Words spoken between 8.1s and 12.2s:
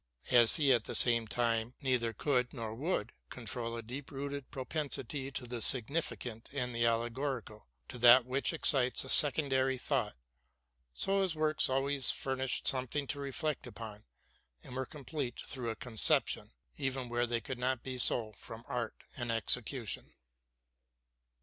which excites a secondary thought, so his works always